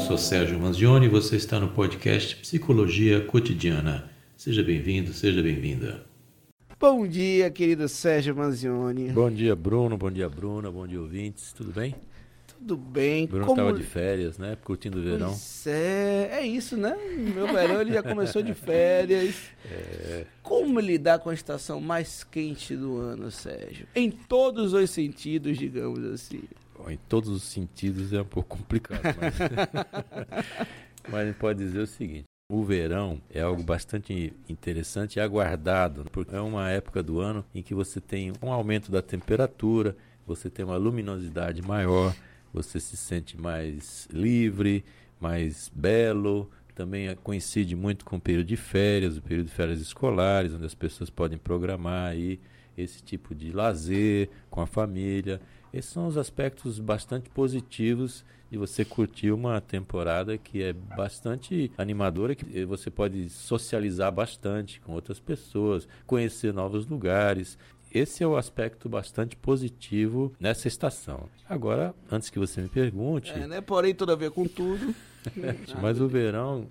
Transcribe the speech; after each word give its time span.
sou 0.00 0.16
Sérgio 0.16 0.58
Manzioni 0.58 1.06
e 1.06 1.08
você 1.10 1.36
está 1.36 1.60
no 1.60 1.68
podcast 1.68 2.34
Psicologia 2.36 3.20
Cotidiana. 3.20 4.10
Seja 4.34 4.62
bem-vindo, 4.62 5.12
seja 5.12 5.42
bem-vinda. 5.42 6.06
Bom 6.80 7.06
dia, 7.06 7.50
querido 7.50 7.86
Sérgio 7.86 8.34
Manzioni. 8.34 9.10
Bom 9.10 9.30
dia, 9.30 9.54
Bruno. 9.54 9.98
Bom 9.98 10.10
dia, 10.10 10.26
Bruna. 10.28 10.70
Bom 10.70 10.86
dia, 10.86 10.98
ouvintes. 10.98 11.52
Tudo 11.52 11.70
bem? 11.70 11.94
Tudo 12.46 12.78
bem. 12.78 13.26
Bruno 13.26 13.44
estava 13.44 13.68
Como... 13.68 13.78
de 13.78 13.84
férias, 13.84 14.38
né? 14.38 14.56
Curtindo 14.64 14.98
o 14.98 15.02
verão. 15.02 15.28
Pois 15.28 15.66
é, 15.66 16.30
é 16.32 16.46
isso, 16.46 16.78
né? 16.78 16.96
Meu 17.34 17.46
verão 17.46 17.82
ele 17.82 17.92
já 17.92 18.02
começou 18.02 18.42
de 18.42 18.54
férias. 18.54 19.34
É... 19.70 20.24
Como 20.42 20.80
lidar 20.80 21.18
com 21.20 21.28
a 21.28 21.34
estação 21.34 21.80
mais 21.80 22.24
quente 22.24 22.74
do 22.74 22.96
ano, 22.96 23.30
Sérgio? 23.30 23.86
Em 23.94 24.10
todos 24.10 24.72
os 24.72 24.90
sentidos, 24.90 25.58
digamos 25.58 26.02
assim. 26.06 26.42
Em 26.88 26.96
todos 27.08 27.30
os 27.30 27.42
sentidos 27.42 28.12
é 28.12 28.22
um 28.22 28.24
pouco 28.24 28.56
complicado, 28.56 29.02
mas, 29.02 29.34
mas 31.08 31.14
a 31.14 31.24
gente 31.26 31.36
pode 31.36 31.58
dizer 31.58 31.80
o 31.80 31.86
seguinte: 31.86 32.24
o 32.50 32.64
verão 32.64 33.20
é 33.32 33.40
algo 33.40 33.62
bastante 33.62 34.32
interessante 34.48 35.16
e 35.16 35.20
aguardado, 35.20 36.04
porque 36.10 36.34
é 36.34 36.40
uma 36.40 36.68
época 36.68 37.02
do 37.02 37.20
ano 37.20 37.44
em 37.54 37.62
que 37.62 37.74
você 37.74 38.00
tem 38.00 38.32
um 38.42 38.52
aumento 38.52 38.90
da 38.90 39.00
temperatura, 39.00 39.96
você 40.26 40.50
tem 40.50 40.64
uma 40.64 40.76
luminosidade 40.76 41.62
maior, 41.62 42.14
você 42.52 42.80
se 42.80 42.96
sente 42.96 43.40
mais 43.40 44.08
livre, 44.12 44.84
mais 45.20 45.70
belo. 45.72 46.50
Também 46.74 47.14
coincide 47.22 47.76
muito 47.76 48.04
com 48.04 48.16
o 48.16 48.20
período 48.20 48.46
de 48.46 48.56
férias, 48.56 49.16
o 49.16 49.22
período 49.22 49.46
de 49.46 49.52
férias 49.52 49.80
escolares, 49.80 50.52
onde 50.52 50.64
as 50.64 50.74
pessoas 50.74 51.08
podem 51.08 51.38
programar 51.38 52.10
aí 52.10 52.40
esse 52.76 53.02
tipo 53.02 53.34
de 53.34 53.52
lazer 53.52 54.28
com 54.50 54.60
a 54.60 54.66
família. 54.66 55.40
Esses 55.72 55.92
são 55.92 56.06
os 56.06 56.16
aspectos 56.16 56.78
bastante 56.78 57.30
positivos 57.30 58.24
de 58.50 58.58
você 58.58 58.84
curtir 58.84 59.30
uma 59.30 59.60
temporada 59.60 60.36
que 60.36 60.62
é 60.62 60.72
bastante 60.72 61.70
animadora, 61.78 62.34
que 62.34 62.64
você 62.64 62.90
pode 62.90 63.30
socializar 63.30 64.10
bastante 64.10 64.80
com 64.80 64.92
outras 64.92 65.20
pessoas, 65.20 65.86
conhecer 66.06 66.52
novos 66.52 66.86
lugares. 66.86 67.56
Esse 67.92 68.24
é 68.24 68.26
o 68.26 68.36
aspecto 68.36 68.88
bastante 68.88 69.36
positivo 69.36 70.32
nessa 70.38 70.66
estação. 70.66 71.28
Agora, 71.48 71.94
antes 72.10 72.28
que 72.30 72.38
você 72.38 72.60
me 72.60 72.68
pergunte. 72.68 73.30
É, 73.30 73.46
né? 73.46 73.60
Porém, 73.60 73.94
tudo 73.94 74.12
a 74.12 74.16
ver 74.16 74.32
com 74.32 74.46
tudo. 74.46 74.94
mas 75.80 76.00
o 76.00 76.08
verão, 76.08 76.66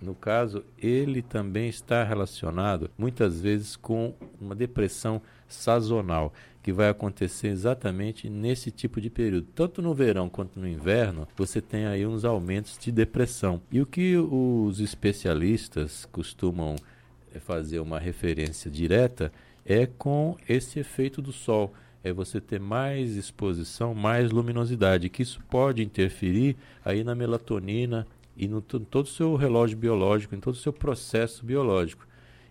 no 0.00 0.14
caso, 0.14 0.64
ele 0.78 1.22
também 1.22 1.68
está 1.68 2.04
relacionado 2.04 2.90
muitas 2.96 3.40
vezes 3.40 3.74
com 3.74 4.14
uma 4.40 4.54
depressão 4.54 5.20
sazonal 5.48 6.32
que 6.64 6.72
vai 6.72 6.88
acontecer 6.88 7.48
exatamente 7.48 8.30
nesse 8.30 8.70
tipo 8.70 8.98
de 8.98 9.10
período. 9.10 9.46
Tanto 9.54 9.82
no 9.82 9.92
verão 9.92 10.30
quanto 10.30 10.58
no 10.58 10.66
inverno, 10.66 11.28
você 11.36 11.60
tem 11.60 11.84
aí 11.84 12.06
uns 12.06 12.24
aumentos 12.24 12.78
de 12.78 12.90
depressão. 12.90 13.60
E 13.70 13.82
o 13.82 13.86
que 13.86 14.16
os 14.16 14.80
especialistas 14.80 16.08
costumam 16.10 16.74
eh, 17.34 17.38
fazer 17.38 17.80
uma 17.80 17.98
referência 17.98 18.70
direta 18.70 19.30
é 19.62 19.84
com 19.84 20.38
esse 20.48 20.78
efeito 20.78 21.20
do 21.20 21.32
sol. 21.32 21.74
É 22.02 22.14
você 22.14 22.40
ter 22.40 22.58
mais 22.58 23.14
exposição, 23.14 23.94
mais 23.94 24.30
luminosidade, 24.30 25.10
que 25.10 25.22
isso 25.22 25.40
pode 25.50 25.82
interferir 25.82 26.56
aí 26.82 27.04
na 27.04 27.14
melatonina 27.14 28.06
e 28.34 28.48
no 28.48 28.62
todo 28.62 29.04
o 29.04 29.06
seu 29.06 29.36
relógio 29.36 29.76
biológico, 29.76 30.34
em 30.34 30.40
todo 30.40 30.54
o 30.54 30.58
seu 30.58 30.72
processo 30.72 31.44
biológico. 31.44 32.06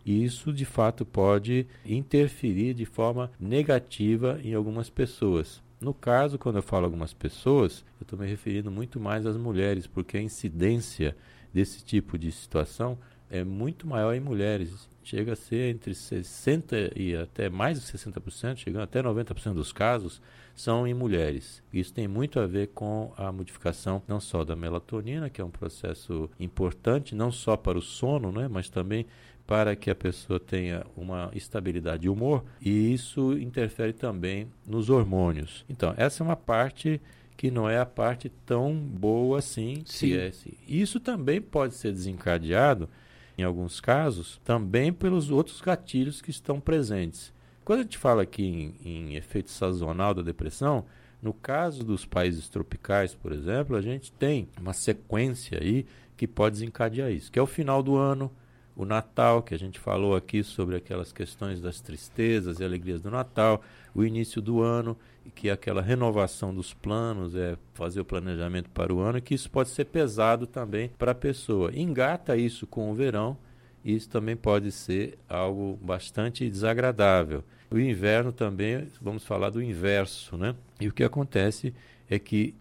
E 0.06 0.24
isso, 0.24 0.52
de 0.52 0.66
fato, 0.66 1.06
pode 1.06 1.66
interferir 1.86 2.74
de 2.74 2.86
forma 2.86 3.32
negativa 3.40 4.40
em 4.44 4.54
algumas 4.54 4.90
pessoas. 4.90 5.62
No 5.80 5.94
caso, 5.94 6.38
quando 6.38 6.58
eu 6.58 6.64
falo 6.64 6.86
algumas 6.86 7.14
pessoas, 7.14 7.84
eu 8.00 8.04
estou 8.04 8.18
me 8.18 8.26
referindo 8.26 8.72
muito 8.72 9.00
mais 9.00 9.26
às 9.26 9.36
mulheres, 9.36 9.86
porque 9.86 10.18
a 10.18 10.22
incidência 10.22 11.16
desse 11.54 11.84
tipo 11.84 12.18
de 12.18 12.32
situação 12.32 12.98
é 13.30 13.44
muito 13.44 13.88
maior 13.88 14.14
em 14.14 14.20
mulheres. 14.20 14.90
Chega 15.04 15.34
a 15.34 15.36
ser 15.36 15.76
entre 15.76 15.92
60% 15.92 16.94
e 16.96 17.16
até 17.16 17.50
mais 17.50 17.82
de 17.82 17.86
60%, 17.86 18.58
chegando 18.58 18.84
até 18.84 19.02
90% 19.02 19.54
dos 19.54 19.74
casos, 19.74 20.22
são 20.56 20.88
em 20.88 20.94
mulheres. 20.94 21.62
Isso 21.74 21.94
tem 21.94 22.08
muito 22.08 22.40
a 22.40 22.48
ver 22.48 22.68
com 22.68 23.12
a 23.18 23.32
modificação 23.32 24.02
não 24.08 24.20
só 24.20 24.46
da 24.46 24.56
melatonina, 24.56 25.30
que 25.30 25.42
é 25.42 25.44
um 25.44 25.50
processo 25.50 26.30
importante, 26.40 27.16
não 27.16 27.32
só 27.32 27.58
para 27.58 27.78
o 27.78 27.82
sono, 27.82 28.32
né, 28.32 28.48
mas 28.48 28.70
também 28.70 29.06
para 29.46 29.76
que 29.76 29.90
a 29.90 29.96
pessoa 29.96 30.40
tenha 30.40 30.86
uma 30.96 31.30
estabilidade 31.34 32.04
de 32.04 32.10
humor 32.10 32.44
e 32.62 32.94
isso 32.94 33.34
interfere 33.34 33.94
também 33.94 34.48
nos 34.66 34.90
hormônios. 34.90 35.66
Então, 35.70 35.94
essa 35.98 36.24
é 36.24 36.26
uma 36.26 36.36
parte 36.36 37.02
que 37.36 37.52
não 37.52 37.70
é 37.70 37.78
a 37.78 37.86
parte 37.86 38.30
tão 38.46 38.74
boa 38.76 39.40
assim. 39.40 39.84
Sim. 39.86 40.14
É, 40.14 40.32
isso 40.68 41.00
também 41.00 41.42
pode 41.42 41.74
ser 41.76 41.92
desencadeado, 41.92 42.90
em 43.38 43.44
alguns 43.44 43.82
casos, 43.82 44.40
também 44.46 44.94
pelos 44.94 45.30
outros 45.30 45.60
gatilhos 45.60 46.22
que 46.22 46.30
estão 46.30 46.60
presentes. 46.60 47.34
Quando 47.66 47.80
a 47.80 47.84
gente 47.84 47.98
fala 47.98 48.24
aqui 48.24 48.46
em, 48.46 48.76
em 48.84 49.16
efeito 49.16 49.50
sazonal 49.50 50.14
da 50.14 50.22
depressão, 50.22 50.86
no 51.22 51.34
caso 51.34 51.84
dos 51.84 52.06
países 52.06 52.50
tropicais, 52.50 53.16
por 53.16 53.32
exemplo, 53.32 53.76
a 53.76 53.82
gente 53.82 54.12
tem 54.12 54.48
uma 54.60 54.74
sequência 54.74 55.58
aí 55.62 55.86
que 56.16 56.28
pode 56.28 56.54
desencadear 56.54 57.12
isso, 57.12 57.32
que 57.32 57.40
é 57.40 57.42
o 57.42 57.48
final 57.48 57.82
do 57.82 57.96
ano, 57.96 58.32
o 58.76 58.86
Natal, 58.86 59.44
que 59.44 59.54
a 59.54 59.60
gente 59.60 59.80
falou 59.80 60.16
aqui 60.16 60.44
sobre 60.44 60.76
aquelas 60.76 61.12
questões 61.12 61.62
das 61.62 61.80
tristezas 61.80 62.60
e 62.60 62.64
alegrias 62.64 63.02
do 63.02 63.12
Natal, 63.12 63.62
o 63.94 64.04
início 64.04 64.42
do 64.42 64.62
ano, 64.62 64.98
que 65.36 65.50
é 65.50 65.52
aquela 65.52 65.82
renovação 65.82 66.54
dos 66.54 66.74
planos, 66.74 67.36
é 67.36 67.56
fazer 67.74 68.02
o 68.02 68.06
planejamento 68.06 68.70
para 68.70 68.94
o 68.94 69.00
ano, 69.00 69.22
que 69.22 69.34
isso 69.34 69.50
pode 69.50 69.70
ser 69.70 69.86
pesado 69.86 70.48
também 70.48 70.90
para 70.98 71.12
a 71.12 71.16
pessoa. 71.16 71.72
Engata 71.74 72.36
isso 72.36 72.66
com 72.66 72.92
o 72.92 72.94
verão, 72.96 73.38
e 73.84 73.96
isso 73.96 74.10
também 74.10 74.36
pode 74.36 74.72
ser 74.72 75.18
algo 75.28 75.78
bastante 75.82 76.50
desagradável. 76.50 77.44
O 77.70 77.78
inverno 77.78 78.32
também, 78.32 78.88
vamos 79.02 79.24
falar 79.24 79.50
do 79.50 79.62
inverso, 79.62 80.38
né? 80.38 80.56
E 80.80 80.88
o 80.88 80.94
que 80.94 81.04
acontece 81.04 81.74
é 82.10 82.18
que 82.18 82.56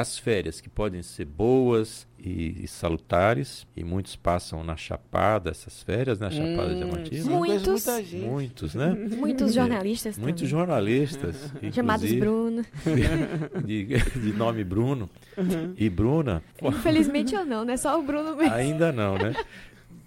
as 0.00 0.18
férias, 0.18 0.60
que 0.60 0.68
podem 0.68 1.02
ser 1.02 1.26
boas 1.26 2.06
e, 2.18 2.64
e, 2.64 2.68
salutares, 2.68 3.66
e 3.76 3.84
muitos 3.84 4.16
passam 4.16 4.64
na 4.64 4.76
Chapada, 4.76 5.50
essas 5.50 5.82
férias, 5.82 6.18
na 6.18 6.28
né? 6.28 6.36
Chapada 6.36 6.72
hum, 6.72 6.76
Diamantina. 6.76 7.30
Muitos. 7.30 8.12
Muitos, 8.12 8.74
né? 8.74 8.96
Muitos 9.16 9.54
jornalistas 9.54 10.18
é, 10.18 10.20
Muitos 10.20 10.48
jornalistas. 10.48 11.52
Chamados 11.72 12.12
Bruno. 12.12 12.64
De, 13.64 13.84
de, 13.84 14.32
nome 14.32 14.64
Bruno. 14.64 15.08
Uhum. 15.36 15.74
E 15.76 15.88
Bruna. 15.88 16.42
Infelizmente 16.62 17.34
eu 17.34 17.44
não, 17.44 17.64
né? 17.64 17.76
Só 17.76 17.98
o 17.98 18.02
Bruno 18.02 18.36
mesmo. 18.36 18.54
Ainda 18.54 18.92
não, 18.92 19.16
né? 19.16 19.34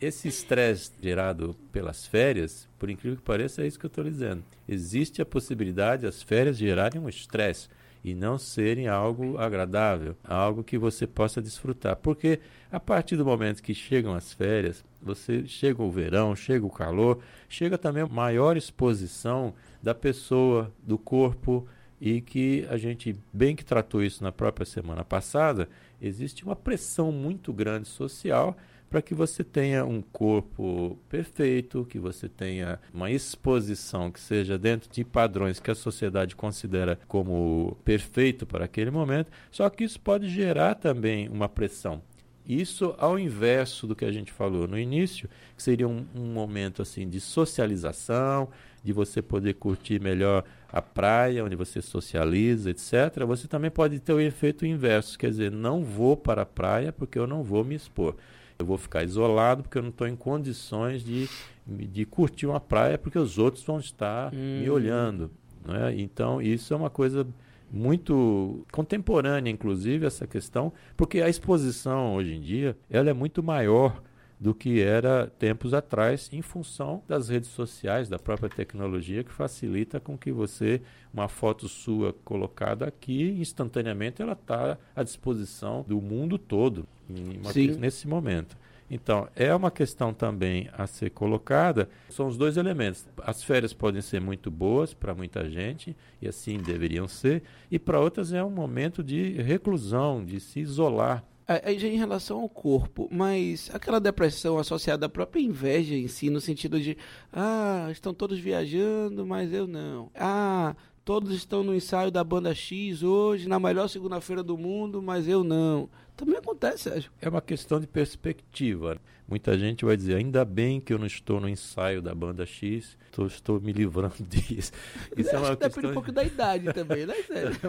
Esse 0.01 0.27
estresse 0.27 0.91
gerado 1.01 1.55
pelas 1.71 2.05
férias, 2.05 2.67
por 2.77 2.89
incrível 2.89 3.17
que 3.17 3.23
pareça, 3.23 3.63
é 3.63 3.67
isso 3.67 3.79
que 3.79 3.85
eu 3.85 3.89
estou 3.89 4.03
dizendo. 4.03 4.43
Existe 4.67 5.21
a 5.21 5.25
possibilidade 5.25 6.03
das 6.03 6.21
férias 6.21 6.57
gerarem 6.57 6.99
um 6.99 7.07
estresse 7.07 7.69
e 8.03 8.13
não 8.13 8.37
serem 8.37 8.87
algo 8.87 9.37
agradável, 9.37 10.15
algo 10.23 10.63
que 10.63 10.77
você 10.77 11.07
possa 11.07 11.41
desfrutar. 11.41 11.95
Porque 11.95 12.39
a 12.71 12.79
partir 12.79 13.15
do 13.15 13.25
momento 13.25 13.63
que 13.63 13.73
chegam 13.73 14.13
as 14.13 14.33
férias, 14.33 14.83
você 15.01 15.45
chega 15.47 15.81
o 15.81 15.89
verão, 15.89 16.35
chega 16.35 16.65
o 16.65 16.69
calor, 16.69 17.19
chega 17.47 17.77
também 17.77 18.03
a 18.03 18.07
maior 18.07 18.57
exposição 18.57 19.53
da 19.81 19.95
pessoa, 19.95 20.71
do 20.85 20.97
corpo 20.97 21.65
e 21.99 22.19
que 22.19 22.67
a 22.69 22.75
gente 22.75 23.15
bem 23.31 23.55
que 23.55 23.63
tratou 23.63 24.03
isso 24.03 24.21
na 24.21 24.31
própria 24.31 24.65
semana 24.65 25.05
passada, 25.05 25.69
existe 26.01 26.43
uma 26.43 26.55
pressão 26.55 27.13
muito 27.13 27.53
grande 27.53 27.87
social 27.87 28.57
para 28.93 29.01
que 29.01 29.15
você 29.15 29.43
tenha 29.43 29.83
um 29.83 30.03
corpo 30.03 30.99
perfeito, 31.09 31.83
que 31.83 31.97
você 31.97 32.29
tenha 32.29 32.79
uma 32.93 33.09
exposição 33.09 34.11
que 34.11 34.19
seja 34.19 34.55
dentro 34.55 34.87
de 34.87 35.03
padrões 35.03 35.59
que 35.59 35.71
a 35.71 35.75
sociedade 35.75 36.35
considera 36.35 36.99
como 37.07 37.75
perfeito 37.83 38.45
para 38.45 38.65
aquele 38.65 38.91
momento. 38.91 39.31
Só 39.49 39.67
que 39.67 39.83
isso 39.83 39.99
pode 39.99 40.29
gerar 40.29 40.75
também 40.75 41.27
uma 41.27 41.49
pressão. 41.49 42.03
Isso 42.47 42.93
ao 42.99 43.17
inverso 43.17 43.87
do 43.87 43.95
que 43.95 44.05
a 44.05 44.11
gente 44.11 44.31
falou 44.31 44.67
no 44.67 44.77
início, 44.77 45.27
que 45.57 45.63
seria 45.63 45.87
um, 45.87 46.05
um 46.13 46.31
momento 46.31 46.83
assim 46.83 47.09
de 47.09 47.19
socialização, 47.19 48.47
de 48.83 48.93
você 48.93 49.23
poder 49.23 49.55
curtir 49.55 49.99
melhor 49.99 50.43
a 50.71 50.83
praia, 50.83 51.43
onde 51.43 51.55
você 51.55 51.81
socializa, 51.81 52.69
etc. 52.69 53.25
Você 53.25 53.47
também 53.47 53.71
pode 53.71 53.99
ter 53.99 54.13
o 54.13 54.19
efeito 54.19 54.67
inverso, 54.67 55.17
quer 55.17 55.31
dizer, 55.31 55.51
não 55.51 55.83
vou 55.83 56.15
para 56.15 56.43
a 56.43 56.45
praia 56.45 56.93
porque 56.93 57.17
eu 57.17 57.25
não 57.25 57.41
vou 57.41 57.63
me 57.63 57.73
expor 57.73 58.15
eu 58.57 58.65
vou 58.65 58.77
ficar 58.77 59.03
isolado 59.03 59.63
porque 59.63 59.77
eu 59.77 59.81
não 59.81 59.89
estou 59.89 60.07
em 60.07 60.15
condições 60.15 61.03
de, 61.03 61.29
de 61.65 62.05
curtir 62.05 62.45
uma 62.45 62.59
praia 62.59 62.97
porque 62.97 63.17
os 63.17 63.37
outros 63.37 63.63
vão 63.63 63.79
estar 63.79 64.33
hum. 64.33 64.61
me 64.61 64.69
olhando. 64.69 65.31
Né? 65.65 65.95
Então, 65.97 66.41
isso 66.41 66.73
é 66.73 66.77
uma 66.77 66.89
coisa 66.89 67.25
muito 67.71 68.65
contemporânea, 68.71 69.49
inclusive, 69.49 70.05
essa 70.05 70.27
questão, 70.27 70.71
porque 70.95 71.21
a 71.21 71.29
exposição 71.29 72.13
hoje 72.13 72.35
em 72.35 72.41
dia 72.41 72.77
ela 72.89 73.09
é 73.09 73.13
muito 73.13 73.41
maior 73.41 74.01
do 74.43 74.53
que 74.53 74.81
era 74.81 75.27
tempos 75.39 75.73
atrás, 75.73 76.29
em 76.33 76.41
função 76.41 77.01
das 77.07 77.29
redes 77.29 77.49
sociais, 77.49 78.09
da 78.09 78.19
própria 78.19 78.49
tecnologia 78.49 79.23
que 79.23 79.31
facilita 79.31 80.01
com 80.01 80.17
que 80.17 80.33
você, 80.33 80.81
uma 81.13 81.29
foto 81.29 81.69
sua 81.69 82.11
colocada 82.25 82.85
aqui, 82.85 83.37
instantaneamente 83.39 84.21
ela 84.21 84.33
está 84.33 84.77
à 84.93 85.01
disposição 85.01 85.85
do 85.87 86.01
mundo 86.01 86.37
todo 86.37 86.85
uma, 87.09 87.53
nesse 87.79 88.05
momento. 88.05 88.57
Então, 88.91 89.29
é 89.33 89.55
uma 89.55 89.71
questão 89.71 90.13
também 90.13 90.69
a 90.73 90.85
ser 90.87 91.11
colocada. 91.11 91.87
São 92.09 92.27
os 92.27 92.35
dois 92.35 92.57
elementos. 92.57 93.07
As 93.19 93.41
férias 93.41 93.71
podem 93.71 94.01
ser 94.01 94.19
muito 94.19 94.51
boas 94.51 94.93
para 94.93 95.15
muita 95.15 95.49
gente, 95.49 95.95
e 96.21 96.27
assim 96.27 96.57
deveriam 96.57 97.07
ser, 97.07 97.43
e 97.71 97.79
para 97.79 97.97
outras 97.97 98.33
é 98.33 98.43
um 98.43 98.51
momento 98.51 99.01
de 99.01 99.41
reclusão, 99.41 100.23
de 100.23 100.41
se 100.41 100.59
isolar 100.59 101.23
Aí 101.47 101.77
já 101.77 101.87
em 101.87 101.97
relação 101.97 102.39
ao 102.39 102.49
corpo, 102.49 103.09
mas 103.11 103.69
aquela 103.73 103.99
depressão 103.99 104.57
associada 104.57 105.05
à 105.05 105.09
própria 105.09 105.41
inveja 105.41 105.95
em 105.95 106.07
si, 106.07 106.29
no 106.29 106.39
sentido 106.39 106.79
de, 106.79 106.97
ah, 107.31 107.89
estão 107.91 108.13
todos 108.13 108.39
viajando, 108.39 109.25
mas 109.25 109.51
eu 109.51 109.67
não. 109.67 110.09
Ah, 110.15 110.75
todos 111.03 111.33
estão 111.33 111.63
no 111.63 111.75
ensaio 111.75 112.11
da 112.11 112.23
banda 112.23 112.53
X 112.53 113.03
hoje, 113.03 113.47
na 113.47 113.59
melhor 113.59 113.87
segunda-feira 113.87 114.41
do 114.41 114.57
mundo, 114.57 115.01
mas 115.01 115.27
eu 115.27 115.43
não. 115.43 115.89
Também 116.15 116.37
acontece, 116.37 116.83
Sérgio. 116.83 117.11
É 117.19 117.27
uma 117.27 117.41
questão 117.41 117.79
de 117.79 117.87
perspectiva. 117.87 118.97
Muita 119.27 119.57
gente 119.57 119.83
vai 119.83 119.97
dizer, 119.97 120.15
ainda 120.15 120.45
bem 120.45 120.79
que 120.79 120.93
eu 120.93 120.99
não 120.99 121.07
estou 121.07 121.39
no 121.39 121.49
ensaio 121.49 122.01
da 122.01 122.13
banda 122.13 122.45
X, 122.45 122.97
tô, 123.11 123.25
estou 123.25 123.59
me 123.59 123.71
livrando 123.71 124.15
disso. 124.21 124.71
Isso 125.17 125.35
é 125.35 125.39
uma 125.39 125.49
depende 125.51 125.73
questão... 125.73 125.89
um 125.89 125.93
pouco 125.93 126.11
da 126.11 126.23
idade 126.23 126.71
também, 126.73 127.05
né, 127.05 127.15
Sérgio? 127.25 127.59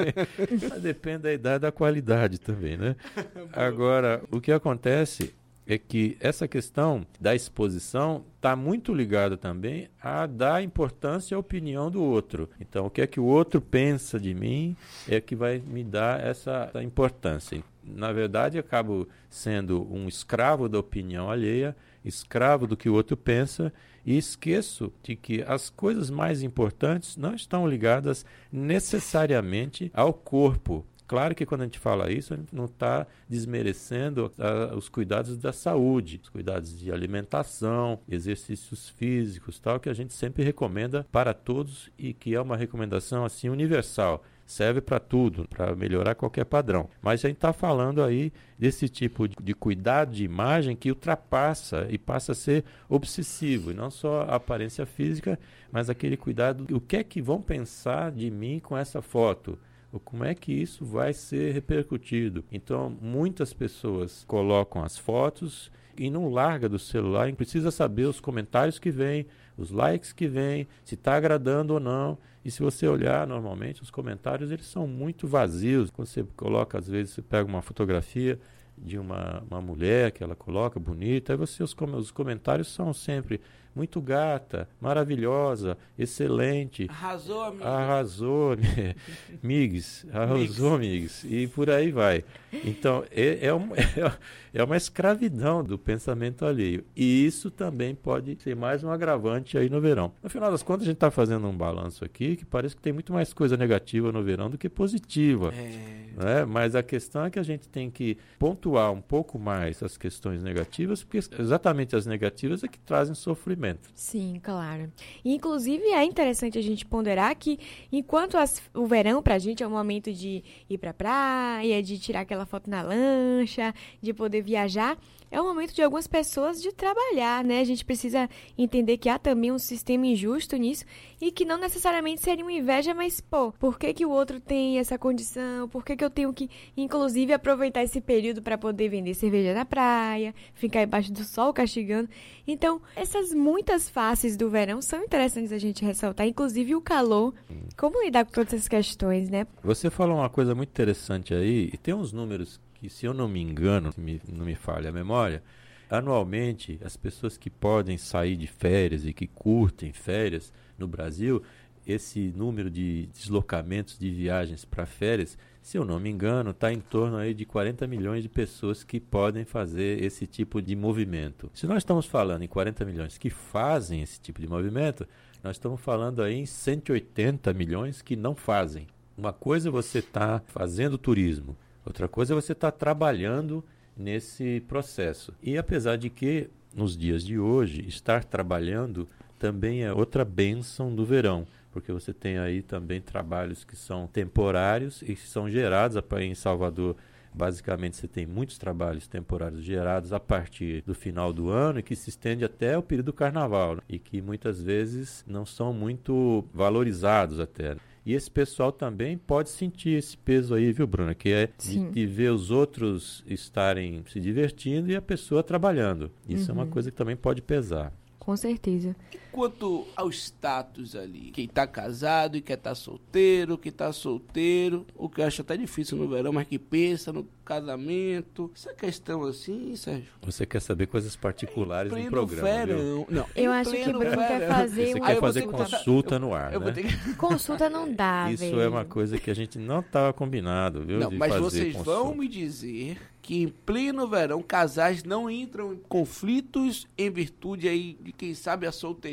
depende 0.80 1.18
da 1.18 1.32
idade 1.32 1.56
e 1.56 1.58
da 1.58 1.72
qualidade 1.72 2.38
também, 2.38 2.76
né? 2.76 2.96
Agora, 3.52 4.22
o 4.30 4.40
que 4.40 4.52
acontece 4.52 5.34
é 5.66 5.78
que 5.78 6.16
essa 6.20 6.48
questão 6.48 7.06
da 7.20 7.34
exposição 7.34 8.24
está 8.36 8.56
muito 8.56 8.92
ligada 8.92 9.36
também 9.36 9.88
a 10.00 10.26
dar 10.26 10.62
importância 10.62 11.36
à 11.36 11.40
opinião 11.40 11.90
do 11.90 12.02
outro. 12.02 12.50
Então, 12.60 12.86
o 12.86 12.90
que 12.90 13.02
é 13.02 13.06
que 13.06 13.20
o 13.20 13.24
outro 13.24 13.60
pensa 13.60 14.18
de 14.18 14.34
mim 14.34 14.76
é 15.08 15.20
que 15.20 15.36
vai 15.36 15.58
me 15.58 15.84
dar 15.84 16.20
essa, 16.20 16.68
essa 16.68 16.82
importância. 16.82 17.62
Na 17.84 18.12
verdade, 18.12 18.58
acabo 18.58 19.08
sendo 19.28 19.86
um 19.92 20.06
escravo 20.06 20.68
da 20.68 20.78
opinião 20.78 21.30
alheia, 21.30 21.76
escravo 22.04 22.66
do 22.66 22.76
que 22.76 22.88
o 22.88 22.94
outro 22.94 23.16
pensa 23.16 23.72
e 24.04 24.16
esqueço 24.16 24.92
de 25.02 25.14
que 25.16 25.42
as 25.42 25.70
coisas 25.70 26.10
mais 26.10 26.42
importantes 26.42 27.16
não 27.16 27.34
estão 27.34 27.66
ligadas 27.66 28.26
necessariamente 28.50 29.90
ao 29.94 30.12
corpo, 30.12 30.84
Claro 31.06 31.34
que 31.34 31.44
quando 31.44 31.62
a 31.62 31.64
gente 31.64 31.78
fala 31.78 32.10
isso, 32.10 32.34
a 32.34 32.36
gente 32.36 32.54
não 32.54 32.64
está 32.64 33.06
desmerecendo 33.28 34.32
uh, 34.38 34.76
os 34.76 34.88
cuidados 34.88 35.36
da 35.36 35.52
saúde, 35.52 36.20
os 36.22 36.28
cuidados 36.28 36.78
de 36.78 36.90
alimentação, 36.90 38.00
exercícios 38.08 38.88
físicos, 38.88 39.58
tal, 39.58 39.78
que 39.78 39.88
a 39.88 39.94
gente 39.94 40.14
sempre 40.14 40.42
recomenda 40.42 41.06
para 41.12 41.34
todos 41.34 41.90
e 41.98 42.14
que 42.14 42.34
é 42.34 42.40
uma 42.40 42.56
recomendação 42.56 43.24
assim 43.24 43.48
universal 43.48 44.24
serve 44.52 44.80
para 44.80 45.00
tudo, 45.00 45.46
para 45.48 45.74
melhorar 45.74 46.14
qualquer 46.14 46.44
padrão. 46.44 46.88
Mas 47.00 47.24
a 47.24 47.28
gente 47.28 47.38
está 47.38 47.52
falando 47.52 48.02
aí 48.02 48.32
desse 48.58 48.88
tipo 48.88 49.26
de, 49.26 49.36
de, 49.42 49.54
cuidado 49.54 50.12
de 50.12 50.24
imagem 50.24 50.76
que 50.76 50.90
ultrapassa 50.90 51.86
e 51.88 51.98
passa 51.98 52.32
a 52.32 52.34
ser 52.34 52.64
obsessivo, 52.88 53.70
e 53.70 53.74
não 53.74 53.90
só 53.90 54.22
a 54.22 54.36
aparência 54.36 54.84
física, 54.84 55.38
mas 55.70 55.88
aquele 55.88 56.16
cuidado, 56.16 56.66
o 56.74 56.80
que 56.80 56.96
é 56.96 57.04
que 57.04 57.22
vão 57.22 57.40
pensar 57.40 58.12
de 58.12 58.30
mim 58.30 58.60
com 58.60 58.76
essa 58.76 59.00
foto? 59.00 59.58
Como 60.00 60.24
é 60.24 60.34
que 60.34 60.52
isso 60.52 60.84
vai 60.84 61.12
ser 61.12 61.52
repercutido. 61.52 62.44
Então, 62.50 62.96
muitas 63.00 63.52
pessoas 63.52 64.24
colocam 64.26 64.82
as 64.82 64.96
fotos 64.96 65.70
e 65.96 66.10
não 66.10 66.30
larga 66.30 66.68
do 66.68 66.78
celular, 66.78 67.28
e 67.28 67.34
precisa 67.34 67.70
saber 67.70 68.04
os 68.04 68.18
comentários 68.18 68.78
que 68.78 68.90
vêm, 68.90 69.26
os 69.56 69.70
likes 69.70 70.12
que 70.12 70.26
vêm, 70.26 70.66
se 70.84 70.94
está 70.94 71.14
agradando 71.14 71.74
ou 71.74 71.80
não. 71.80 72.16
E 72.44 72.50
se 72.50 72.62
você 72.62 72.88
olhar 72.88 73.26
normalmente, 73.26 73.82
os 73.82 73.90
comentários 73.90 74.50
eles 74.50 74.66
são 74.66 74.86
muito 74.86 75.28
vazios. 75.28 75.90
Quando 75.90 76.08
você 76.08 76.24
coloca, 76.36 76.78
às 76.78 76.88
vezes, 76.88 77.14
você 77.14 77.22
pega 77.22 77.48
uma 77.48 77.62
fotografia 77.62 78.40
de 78.76 78.98
uma, 78.98 79.44
uma 79.48 79.60
mulher 79.60 80.10
que 80.10 80.24
ela 80.24 80.34
coloca 80.34 80.80
bonita, 80.80 81.32
aí 81.32 81.36
você 81.36 81.62
os, 81.62 81.76
os 81.78 82.10
comentários 82.10 82.68
são 82.68 82.92
sempre 82.92 83.40
muito 83.74 84.00
gata, 84.00 84.68
maravilhosa, 84.80 85.78
excelente. 85.98 86.86
Arrasou, 86.90 87.42
amigo. 87.42 87.64
Arrasou, 87.64 88.56
Migs. 89.42 90.06
Arrasou, 90.12 90.78
Migs. 90.78 91.24
E 91.24 91.46
por 91.46 91.70
aí 91.70 91.90
vai. 91.90 92.24
Então, 92.64 93.02
é, 93.10 93.46
é, 93.46 93.54
um, 93.54 93.70
é, 94.52 94.62
uma 94.62 94.76
escravidão 94.76 95.64
do 95.64 95.78
pensamento 95.78 96.44
alheio. 96.44 96.84
E 96.94 97.24
isso 97.24 97.50
também 97.50 97.94
pode 97.94 98.36
ser 98.42 98.54
mais 98.54 98.84
um 98.84 98.90
agravante 98.90 99.56
aí 99.56 99.70
no 99.70 99.80
verão. 99.80 100.12
No 100.22 100.28
final 100.28 100.50
das 100.50 100.62
contas, 100.62 100.82
a 100.82 100.86
gente 100.86 100.96
está 100.96 101.10
fazendo 101.10 101.46
um 101.46 101.56
balanço 101.56 102.04
aqui 102.04 102.36
que 102.36 102.44
parece 102.44 102.76
que 102.76 102.82
tem 102.82 102.92
muito 102.92 103.12
mais 103.12 103.32
coisa 103.32 103.56
negativa 103.56 104.12
no 104.12 104.22
verão 104.22 104.50
do 104.50 104.58
que 104.58 104.68
positiva. 104.68 105.52
É. 105.54 106.22
Né? 106.22 106.44
Mas 106.44 106.74
a 106.74 106.82
questão 106.82 107.24
é 107.24 107.30
que 107.30 107.38
a 107.38 107.42
gente 107.42 107.68
tem 107.68 107.90
que 107.90 108.18
pontuar 108.38 108.92
um 108.92 109.00
pouco 109.00 109.38
mais 109.38 109.82
as 109.82 109.96
questões 109.96 110.42
negativas, 110.42 111.02
porque 111.02 111.20
exatamente 111.38 111.96
as 111.96 112.04
negativas 112.04 112.62
é 112.62 112.68
que 112.68 112.78
trazem 112.78 113.14
sofrimento 113.14 113.61
Sim, 113.94 114.40
claro. 114.42 114.90
inclusive, 115.24 115.84
é 115.88 116.04
interessante 116.04 116.58
a 116.58 116.62
gente 116.62 116.84
ponderar 116.84 117.34
que, 117.36 117.58
enquanto 117.90 118.36
as, 118.36 118.62
o 118.74 118.86
verão 118.86 119.22
pra 119.22 119.38
gente 119.38 119.62
é 119.62 119.66
um 119.66 119.70
momento 119.70 120.12
de 120.12 120.42
ir 120.68 120.78
pra 120.78 120.92
praia, 120.92 121.82
de 121.82 121.98
tirar 121.98 122.20
aquela 122.20 122.46
foto 122.46 122.68
na 122.68 122.82
lancha, 122.82 123.74
de 124.00 124.12
poder 124.12 124.42
viajar, 124.42 124.98
é 125.30 125.40
o 125.40 125.44
momento 125.44 125.72
de 125.74 125.82
algumas 125.82 126.06
pessoas 126.06 126.60
de 126.60 126.72
trabalhar, 126.72 127.42
né? 127.42 127.60
A 127.60 127.64
gente 127.64 127.84
precisa 127.84 128.28
entender 128.56 128.98
que 128.98 129.08
há 129.08 129.18
também 129.18 129.50
um 129.50 129.58
sistema 129.58 130.06
injusto 130.06 130.56
nisso 130.56 130.84
e 131.22 131.30
que 131.30 131.44
não 131.44 131.56
necessariamente 131.56 132.20
seria 132.20 132.44
uma 132.44 132.52
inveja, 132.52 132.92
mas, 132.92 133.20
pô, 133.20 133.52
por 133.52 133.78
que, 133.78 133.94
que 133.94 134.04
o 134.04 134.10
outro 134.10 134.40
tem 134.40 134.80
essa 134.80 134.98
condição? 134.98 135.68
Por 135.68 135.84
que, 135.84 135.94
que 135.94 136.04
eu 136.04 136.10
tenho 136.10 136.32
que, 136.32 136.50
inclusive, 136.76 137.32
aproveitar 137.32 137.80
esse 137.80 138.00
período 138.00 138.42
para 138.42 138.58
poder 138.58 138.88
vender 138.88 139.14
cerveja 139.14 139.54
na 139.54 139.64
praia, 139.64 140.34
ficar 140.52 140.82
embaixo 140.82 141.12
do 141.12 141.22
sol 141.22 141.52
castigando? 141.52 142.08
Então, 142.44 142.82
essas 142.96 143.32
muitas 143.32 143.88
faces 143.88 144.36
do 144.36 144.50
verão 144.50 144.82
são 144.82 145.04
interessantes 145.04 145.52
a 145.52 145.58
gente 145.58 145.84
ressaltar, 145.84 146.26
inclusive 146.26 146.74
o 146.74 146.80
calor. 146.80 147.32
Como 147.76 148.02
lidar 148.02 148.24
com 148.24 148.32
todas 148.32 148.54
essas 148.54 148.66
questões, 148.66 149.30
né? 149.30 149.46
Você 149.62 149.90
falou 149.90 150.16
uma 150.16 150.28
coisa 150.28 150.56
muito 150.56 150.70
interessante 150.70 151.32
aí, 151.32 151.70
e 151.72 151.76
tem 151.76 151.94
uns 151.94 152.12
números 152.12 152.60
que, 152.74 152.90
se 152.90 153.06
eu 153.06 153.14
não 153.14 153.28
me 153.28 153.40
engano, 153.40 153.94
me, 153.96 154.20
não 154.28 154.44
me 154.44 154.56
falha 154.56 154.90
a 154.90 154.92
memória, 154.92 155.40
anualmente 155.88 156.80
as 156.84 156.96
pessoas 156.96 157.36
que 157.36 157.48
podem 157.48 157.96
sair 157.96 158.34
de 158.34 158.48
férias 158.48 159.06
e 159.06 159.12
que 159.12 159.28
curtem 159.28 159.92
férias 159.92 160.52
no 160.78 160.86
Brasil, 160.86 161.42
esse 161.86 162.32
número 162.36 162.70
de 162.70 163.08
deslocamentos 163.12 163.98
de 163.98 164.10
viagens 164.10 164.64
para 164.64 164.86
férias, 164.86 165.36
se 165.60 165.76
eu 165.76 165.84
não 165.84 165.98
me 165.98 166.10
engano, 166.10 166.50
está 166.50 166.72
em 166.72 166.80
torno 166.80 167.16
aí 167.16 167.34
de 167.34 167.44
40 167.44 167.86
milhões 167.86 168.22
de 168.22 168.28
pessoas 168.28 168.84
que 168.84 169.00
podem 169.00 169.44
fazer 169.44 170.02
esse 170.02 170.26
tipo 170.26 170.62
de 170.62 170.76
movimento. 170.76 171.50
Se 171.54 171.66
nós 171.66 171.78
estamos 171.78 172.06
falando 172.06 172.42
em 172.42 172.48
40 172.48 172.84
milhões 172.84 173.18
que 173.18 173.30
fazem 173.30 174.02
esse 174.02 174.20
tipo 174.20 174.40
de 174.40 174.48
movimento, 174.48 175.06
nós 175.42 175.56
estamos 175.56 175.80
falando 175.80 176.22
aí 176.22 176.34
em 176.34 176.46
180 176.46 177.52
milhões 177.52 178.02
que 178.02 178.16
não 178.16 178.34
fazem. 178.34 178.86
Uma 179.16 179.32
coisa 179.32 179.68
é 179.68 179.72
você 179.72 179.98
estar 179.98 180.40
tá 180.40 180.44
fazendo 180.46 180.96
turismo, 180.96 181.56
Outra 181.84 182.06
coisa 182.06 182.32
é 182.32 182.36
você 182.36 182.52
estar 182.52 182.70
tá 182.70 182.78
trabalhando 182.78 183.64
nesse 183.96 184.62
processo. 184.68 185.34
E 185.42 185.58
apesar 185.58 185.96
de 185.96 186.08
que, 186.08 186.48
nos 186.74 186.96
dias 186.96 187.24
de 187.24 187.38
hoje, 187.38 187.84
estar 187.86 188.24
trabalhando 188.24 189.08
também 189.42 189.82
é 189.82 189.92
outra 189.92 190.24
bênção 190.24 190.94
do 190.94 191.04
verão, 191.04 191.44
porque 191.72 191.90
você 191.90 192.14
tem 192.14 192.38
aí 192.38 192.62
também 192.62 193.00
trabalhos 193.00 193.64
que 193.64 193.74
são 193.74 194.06
temporários 194.06 195.02
e 195.02 195.16
que 195.16 195.26
são 195.26 195.50
gerados 195.50 196.00
em 196.20 196.32
Salvador. 196.32 196.94
Basicamente, 197.34 197.96
você 197.96 198.06
tem 198.06 198.24
muitos 198.24 198.56
trabalhos 198.56 199.08
temporários 199.08 199.64
gerados 199.64 200.12
a 200.12 200.20
partir 200.20 200.82
do 200.82 200.94
final 200.94 201.32
do 201.32 201.48
ano 201.48 201.80
e 201.80 201.82
que 201.82 201.96
se 201.96 202.08
estende 202.08 202.44
até 202.44 202.78
o 202.78 202.82
período 202.84 203.06
do 203.06 203.12
carnaval 203.12 203.76
né? 203.76 203.82
e 203.88 203.98
que 203.98 204.22
muitas 204.22 204.62
vezes 204.62 205.24
não 205.26 205.44
são 205.44 205.72
muito 205.72 206.44
valorizados 206.54 207.40
até. 207.40 207.74
E 208.06 208.14
esse 208.14 208.30
pessoal 208.30 208.70
também 208.70 209.18
pode 209.18 209.50
sentir 209.50 209.98
esse 209.98 210.16
peso 210.16 210.54
aí, 210.54 210.72
viu, 210.72 210.86
Bruna? 210.86 211.16
Que 211.16 211.32
é 211.32 211.48
de, 211.58 211.90
de, 211.90 212.06
ver 212.06 212.30
os 212.30 212.52
outros 212.52 213.24
estarem 213.26 214.04
se 214.08 214.20
divertindo 214.20 214.88
e 214.88 214.94
a 214.94 215.02
pessoa 215.02 215.42
trabalhando. 215.42 216.12
Isso 216.28 216.44
uhum. 216.44 216.50
é 216.50 216.60
uma 216.60 216.64
uhum. 216.64 216.70
coisa 216.70 216.92
que 216.92 216.96
também 216.96 217.16
pode 217.16 217.42
pesar. 217.42 217.92
Com 218.20 218.36
certeza. 218.36 218.94
Quanto 219.32 219.86
ao 219.96 220.10
status 220.10 220.94
ali? 220.94 221.30
Quem 221.32 221.48
tá 221.48 221.66
casado 221.66 222.36
e 222.36 222.42
quer 222.42 222.58
estar 222.58 222.70
tá 222.70 222.74
solteiro, 222.74 223.58
quem 223.58 223.72
tá 223.72 223.92
solteiro, 223.92 224.86
o 224.94 225.08
que 225.08 225.20
eu 225.20 225.26
acho 225.26 225.40
até 225.40 225.56
difícil 225.56 225.96
no 225.96 226.06
verão, 226.06 226.32
mas 226.32 226.46
que 226.46 226.58
pensa 226.58 227.12
no 227.12 227.26
casamento. 227.44 228.50
Essa 228.54 228.72
questão 228.74 229.24
assim, 229.24 229.74
Sérgio. 229.74 230.12
Você 230.22 230.46
quer 230.46 230.60
saber 230.60 230.86
coisas 230.86 231.16
particulares 231.16 231.92
do 231.92 232.10
programa, 232.10 232.42
verão. 232.42 232.76
Viu? 232.76 233.06
Não, 233.10 233.26
eu 233.34 233.50
acho 233.50 233.70
que 233.70 233.82
o 233.88 233.98
Bruno 233.98 234.10
verão. 234.10 234.28
quer 234.28 234.48
fazer... 234.48 234.92
Você 234.92 235.00
quer 235.00 235.20
fazer 235.20 235.42
consulta 235.42 236.18
no 236.18 236.34
ar, 236.34 236.58
né? 236.58 236.72
Que... 236.72 237.14
Consulta 237.22 237.70
não 237.70 237.92
dá, 237.92 238.30
Isso 238.30 238.44
velho. 238.44 238.60
é 238.60 238.68
uma 238.68 238.84
coisa 238.84 239.18
que 239.18 239.30
a 239.30 239.34
gente 239.34 239.58
não 239.58 239.80
estava 239.80 240.12
combinado, 240.12 240.84
viu? 240.84 240.98
Não, 240.98 241.10
mas 241.10 241.34
vocês 241.36 241.74
consulta. 241.74 241.90
vão 241.90 242.14
me 242.14 242.28
dizer 242.28 242.98
que 243.22 243.40
em 243.40 243.48
pleno 243.48 244.08
verão 244.08 244.42
casais 244.42 245.04
não 245.04 245.30
entram 245.30 245.72
em 245.72 245.76
conflitos 245.88 246.88
em 246.98 247.08
virtude 247.08 247.68
aí 247.68 247.96
de 248.00 248.12
quem 248.12 248.34
sabe 248.34 248.66
a 248.66 248.72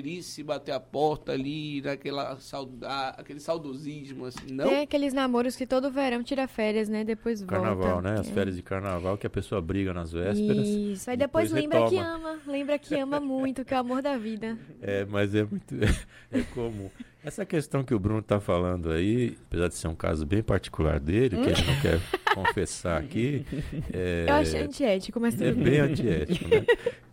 solteirice 0.10 0.44
bater 0.44 0.72
a 0.72 0.80
porta 0.80 1.32
ali 1.32 1.82
naquela 1.82 2.38
sauda, 2.40 3.10
aquele 3.10 3.40
saudosismo 3.40 4.26
assim, 4.26 4.52
não? 4.52 4.68
Tem 4.68 4.82
aqueles 4.82 5.14
namoros 5.14 5.56
que 5.56 5.68
todo 5.68 5.92
verão 5.92 6.24
tira 6.24 6.48
férias, 6.48 6.90
né? 6.90 7.04
Depois 7.04 7.44
carnaval, 7.44 7.94
volta. 7.94 8.14
né? 8.14 8.20
As 8.20 8.28
é. 8.28 8.34
férias 8.34 8.56
de 8.56 8.64
carnaval 8.64 9.18
que 9.18 9.28
a 9.28 9.30
pessoa 9.30 9.62
briga 9.62 9.94
nas 9.94 10.12
vésperas. 10.12 10.68
Isso. 10.68 11.10
Aí 11.10 11.18
depois, 11.18 11.52
depois 11.52 11.64
lembra 11.64 11.80
retoma. 11.80 11.90
que 11.90 12.08
ama, 12.08 12.40
lembra 12.48 12.80
que 12.80 12.96
ama 12.96 13.20
muito, 13.20 13.64
que 13.64 13.74
é 13.74 13.78
o 13.78 13.80
amor 13.82 14.02
da 14.02 14.18
vida. 14.18 14.58
É, 14.82 15.06
mas 15.06 15.36
é 15.36 15.44
muito 15.44 15.76
é 16.32 16.42
comum. 16.54 16.90
Essa 17.24 17.46
questão 17.46 17.84
que 17.84 17.94
o 17.94 18.00
Bruno 18.00 18.20
está 18.20 18.40
falando 18.40 18.92
aí, 18.92 19.38
apesar 19.48 19.68
de 19.68 19.76
ser 19.76 19.90
um 19.90 19.96
caso 19.96 20.26
bem 20.26 20.42
particular 20.42 21.00
dele, 21.00 21.36
que 21.36 21.50
ele 21.50 21.66
não 21.66 21.80
quer 21.82 22.00
confessar 22.36 23.00
aqui. 23.00 23.46
É, 23.94 24.26
Eu 24.28 24.36
acho 24.36 24.58
antiético, 24.58 25.20
mas 25.20 25.40
É 25.42 25.52
bem 25.52 25.80
antiético, 25.80 26.48
né? 26.50 26.66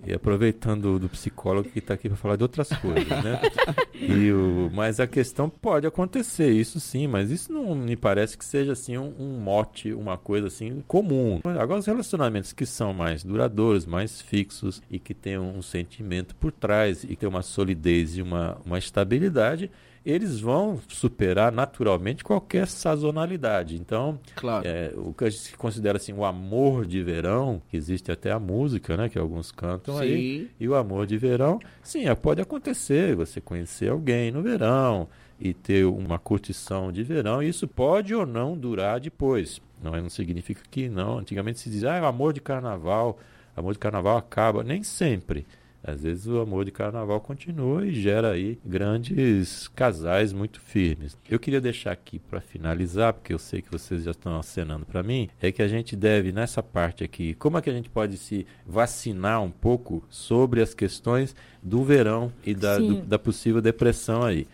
E 0.07 0.13
aproveitando 0.13 0.99
do 0.99 1.09
psicólogo 1.09 1.69
que 1.69 1.81
está 1.81 1.95
aqui 1.95 2.09
para 2.09 2.17
falar 2.17 2.37
de 2.37 2.45
outras 2.45 2.69
coisas, 2.69 3.09
né? 3.09 3.41
E 3.99 4.31
o, 4.31 4.71
mas 4.75 5.01
a 5.01 5.07
questão 5.07 5.49
pode 5.49 5.87
acontecer, 5.87 6.51
isso 6.51 6.79
sim, 6.79 7.07
mas 7.07 7.31
isso 7.31 7.51
não 7.51 7.75
me 7.75 7.97
parece 7.97 8.37
que 8.37 8.45
seja 8.45 8.73
assim 8.73 8.99
um, 8.99 9.11
um 9.19 9.41
mote, 9.41 9.95
uma 9.95 10.19
coisa 10.19 10.49
assim 10.49 10.85
comum. 10.87 11.41
Agora 11.59 11.81
os 11.81 11.87
relacionamentos 11.87 12.53
que 12.53 12.67
são 12.67 12.93
mais 12.93 13.25
duradouros, 13.25 13.87
mais 13.87 14.21
fixos 14.21 14.83
e 14.91 14.99
que 14.99 15.15
tem 15.15 15.39
um, 15.39 15.63
sentimento 15.63 16.37
por 16.37 16.53
trás 16.53 17.05
e 17.05 17.09
que 17.09 17.17
tem 17.17 17.29
uma 17.29 17.43
solidez 17.43 18.19
e 18.19 18.23
uma, 18.23 18.59
uma 18.65 18.79
estabilidade, 18.79 19.71
eles 20.05 20.39
vão 20.39 20.81
superar 20.89 21.51
naturalmente 21.51 22.23
qualquer 22.23 22.69
sazonalidade. 22.69 23.77
Então, 23.77 24.21
claro. 24.37 24.67
é, 24.67 24.93
o 25.07 25.15
que 25.15 25.25
a 25.25 25.31
gente 25.31 25.57
considera 25.57 25.97
assim 25.97 26.13
o 26.13 26.25
amor 26.25 26.85
de 26.85 27.03
verão, 27.03 27.63
que 27.69 27.77
existe 27.77 28.11
até 28.11 28.33
a 28.33 28.41
música, 28.41 28.97
né, 28.97 29.09
que 29.09 29.19
alguns 29.19 29.53
cantam 29.53 29.97
sim. 29.97 30.03
aí, 30.03 30.51
e 30.59 30.69
o 30.69 30.75
amor 30.75 31.07
de 31.07 31.17
verão, 31.17 31.61
sim, 31.83 32.05
pode 32.21 32.41
acontecer, 32.41 33.15
você 33.15 33.41
conhecer 33.41 33.91
alguém 33.91 34.31
no 34.31 34.43
verão 34.43 35.09
e 35.41 35.55
ter 35.55 35.85
uma 35.85 36.19
curtição 36.19 36.91
de 36.91 37.03
verão, 37.03 37.43
e 37.43 37.49
isso 37.49 37.69
pode 37.69 38.15
ou 38.15 38.27
não 38.27 38.57
durar 38.57 38.99
depois. 38.99 39.61
Não, 39.83 39.93
não 39.93 40.09
significa 40.09 40.63
que 40.71 40.89
não. 40.89 41.19
Antigamente 41.19 41.61
se 41.61 41.71
dizia, 41.71 41.99
ah, 41.99 42.03
o 42.03 42.07
amor 42.07 42.33
de 42.33 42.41
carnaval, 42.41 43.19
amor 43.55 43.75
de 43.75 43.79
carnaval 43.79 44.17
acaba. 44.17 44.65
Nem 44.65 44.83
sempre. 44.83 45.47
Às 45.87 46.03
vezes 46.03 46.27
o 46.27 46.41
amor 46.41 46.65
de 46.65 46.73
carnaval 46.73 47.21
continua 47.21 47.87
e 47.87 47.95
gera 47.95 48.33
aí 48.33 48.59
grandes 48.65 49.69
casais 49.69 50.33
muito 50.33 50.61
firmes. 50.61 51.17
Eu 51.31 51.39
queria 51.39 51.61
deixar 51.61 51.93
aqui 51.93 52.19
para 52.19 52.41
finalizar, 52.41 53.13
porque 53.13 53.33
eu 53.33 53.39
sei 53.39 53.63
que 53.63 53.71
vocês 53.71 54.03
já 54.03 54.11
estão 54.11 54.37
acenando 54.37 54.85
para 54.85 55.03
mim, 55.03 55.29
é 55.41 55.53
que 55.53 55.63
a 55.63 55.69
gente 55.69 55.95
deve 55.95 56.33
nessa 56.33 56.61
parte 56.61 57.05
aqui, 57.05 57.35
como 57.35 57.57
é 57.57 57.63
que 57.63 57.71
a 57.71 57.73
gente 57.73 57.89
pode 57.89 58.17
se 58.17 58.45
vacinar 58.67 59.41
um 59.43 59.51
pouco 59.51 60.03
sobre 60.11 60.61
as 60.61 60.75
questões 60.75 61.37
do 61.63 61.85
verão 61.85 62.33
e 62.45 62.53
da, 62.53 62.79
do, 62.79 63.03
da 63.03 63.19
possível 63.19 63.63
depressão 63.63 64.25
aí. 64.25 64.49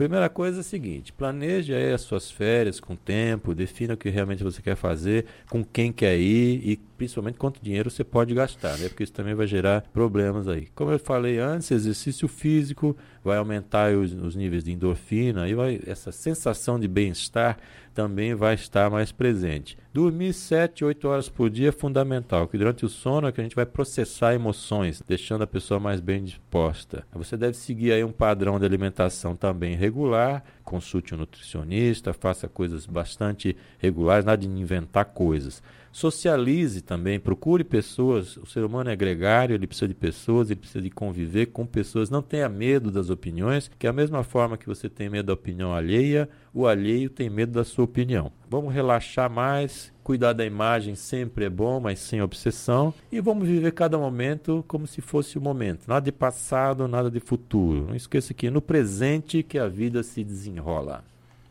Primeira 0.00 0.30
coisa 0.30 0.60
é 0.60 0.62
a 0.62 0.64
seguinte: 0.64 1.12
planeje 1.12 1.74
aí 1.74 1.92
as 1.92 2.00
suas 2.00 2.30
férias 2.30 2.80
com 2.80 2.96
tempo, 2.96 3.54
defina 3.54 3.92
o 3.92 3.96
que 3.98 4.08
realmente 4.08 4.42
você 4.42 4.62
quer 4.62 4.74
fazer, 4.74 5.26
com 5.50 5.62
quem 5.62 5.92
quer 5.92 6.16
ir 6.16 6.66
e 6.66 6.80
principalmente 6.96 7.36
quanto 7.36 7.62
dinheiro 7.62 7.90
você 7.90 8.02
pode 8.02 8.32
gastar, 8.32 8.78
né? 8.78 8.88
Porque 8.88 9.02
isso 9.02 9.12
também 9.12 9.34
vai 9.34 9.46
gerar 9.46 9.82
problemas 9.92 10.48
aí. 10.48 10.68
Como 10.74 10.90
eu 10.90 10.98
falei 10.98 11.38
antes, 11.38 11.70
exercício 11.70 12.26
físico 12.28 12.96
vai 13.22 13.36
aumentar 13.36 13.92
os, 13.92 14.14
os 14.14 14.34
níveis 14.34 14.64
de 14.64 14.72
endorfina 14.72 15.46
e 15.46 15.54
vai, 15.54 15.78
essa 15.86 16.10
sensação 16.10 16.80
de 16.80 16.88
bem-estar 16.88 17.58
também 17.94 18.34
vai 18.34 18.54
estar 18.54 18.90
mais 18.90 19.12
presente. 19.12 19.76
Dormir 19.92 20.32
7, 20.32 20.84
8 20.84 21.08
horas 21.08 21.28
por 21.28 21.50
dia 21.50 21.70
é 21.70 21.72
fundamental, 21.72 22.46
que 22.46 22.56
durante 22.56 22.84
o 22.84 22.88
sono 22.88 23.26
é 23.26 23.32
que 23.32 23.40
a 23.40 23.44
gente 23.44 23.56
vai 23.56 23.66
processar 23.66 24.34
emoções, 24.34 25.02
deixando 25.06 25.42
a 25.42 25.46
pessoa 25.46 25.80
mais 25.80 26.00
bem 26.00 26.22
disposta. 26.22 27.04
Você 27.12 27.36
deve 27.36 27.56
seguir 27.56 27.92
aí 27.92 28.04
um 28.04 28.12
padrão 28.12 28.58
de 28.58 28.64
alimentação 28.64 29.34
também 29.34 29.74
regular, 29.74 30.44
consulte 30.64 31.14
um 31.14 31.18
nutricionista, 31.18 32.12
faça 32.12 32.48
coisas 32.48 32.86
bastante 32.86 33.56
regulares, 33.78 34.24
nada 34.24 34.40
de 34.40 34.48
inventar 34.48 35.06
coisas. 35.06 35.62
Socialize 35.92 36.80
também, 36.80 37.18
procure 37.18 37.64
pessoas. 37.64 38.36
O 38.36 38.46
ser 38.46 38.64
humano 38.64 38.90
é 38.90 38.96
gregário, 38.96 39.54
ele 39.54 39.66
precisa 39.66 39.88
de 39.88 39.94
pessoas, 39.94 40.50
ele 40.50 40.60
precisa 40.60 40.82
de 40.82 40.90
conviver 40.90 41.46
com 41.46 41.66
pessoas. 41.66 42.10
Não 42.10 42.22
tenha 42.22 42.48
medo 42.48 42.90
das 42.90 43.10
opiniões, 43.10 43.70
que 43.78 43.86
é 43.86 43.90
a 43.90 43.92
mesma 43.92 44.22
forma 44.22 44.56
que 44.56 44.66
você 44.66 44.88
tem 44.88 45.10
medo 45.10 45.26
da 45.26 45.32
opinião 45.32 45.74
alheia, 45.74 46.28
o 46.54 46.66
alheio 46.66 47.10
tem 47.10 47.28
medo 47.28 47.52
da 47.52 47.64
sua 47.64 47.84
opinião. 47.84 48.30
Vamos 48.48 48.72
relaxar 48.72 49.30
mais, 49.30 49.92
cuidar 50.02 50.32
da 50.32 50.44
imagem 50.44 50.94
sempre 50.94 51.44
é 51.44 51.50
bom, 51.50 51.80
mas 51.80 51.98
sem 51.98 52.22
obsessão. 52.22 52.94
E 53.10 53.20
vamos 53.20 53.48
viver 53.48 53.72
cada 53.72 53.98
momento 53.98 54.64
como 54.68 54.86
se 54.86 55.00
fosse 55.00 55.38
o 55.38 55.40
momento. 55.40 55.88
Nada 55.88 56.04
de 56.04 56.12
passado, 56.12 56.86
nada 56.86 57.10
de 57.10 57.20
futuro. 57.20 57.86
Não 57.88 57.96
esqueça 57.96 58.32
que 58.32 58.50
no 58.50 58.62
presente 58.62 59.42
que 59.42 59.58
a 59.58 59.68
vida 59.68 60.02
se 60.02 60.22
desenrola. 60.22 61.04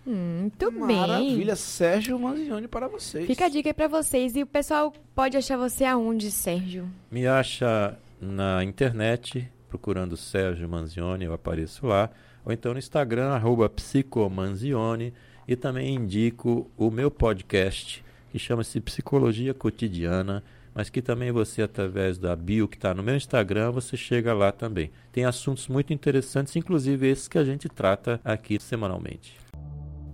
Muito 0.09 0.71
Maravilha. 0.71 0.87
bem. 0.87 1.07
Maravilha, 1.07 1.55
Sérgio 1.55 2.19
Manzioni 2.19 2.67
para 2.67 2.87
vocês. 2.87 3.27
Fica 3.27 3.45
a 3.45 3.49
dica 3.49 3.69
aí 3.69 3.73
para 3.73 3.87
vocês. 3.87 4.35
E 4.35 4.41
o 4.41 4.47
pessoal 4.47 4.91
pode 5.13 5.37
achar 5.37 5.55
você 5.55 5.85
aonde, 5.85 6.31
Sérgio? 6.31 6.89
Me 7.11 7.27
acha 7.27 7.95
na 8.19 8.63
internet, 8.63 9.47
procurando 9.69 10.17
Sérgio 10.17 10.67
Manzioni, 10.67 11.25
eu 11.25 11.33
apareço 11.33 11.85
lá. 11.85 12.09
Ou 12.43 12.51
então 12.51 12.73
no 12.73 12.79
Instagram, 12.79 13.29
arroba 13.29 13.69
psicomanzioni. 13.69 15.13
E 15.47 15.55
também 15.55 15.93
indico 15.95 16.69
o 16.75 16.89
meu 16.89 17.11
podcast, 17.11 18.03
que 18.31 18.39
chama-se 18.39 18.79
Psicologia 18.79 19.53
Cotidiana, 19.53 20.43
mas 20.73 20.89
que 20.89 21.01
também 21.01 21.31
você, 21.31 21.61
através 21.61 22.17
da 22.17 22.35
bio 22.35 22.67
que 22.67 22.77
está 22.77 22.93
no 22.93 23.03
meu 23.03 23.15
Instagram, 23.15 23.71
você 23.71 23.97
chega 23.97 24.33
lá 24.33 24.51
também. 24.51 24.91
Tem 25.11 25.25
assuntos 25.25 25.67
muito 25.67 25.93
interessantes, 25.93 26.55
inclusive 26.55 27.07
esses 27.07 27.27
que 27.27 27.37
a 27.37 27.43
gente 27.43 27.67
trata 27.67 28.19
aqui 28.23 28.59
semanalmente. 28.59 29.37